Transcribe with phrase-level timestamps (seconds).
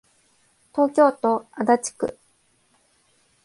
[0.73, 2.17] 東京都足立区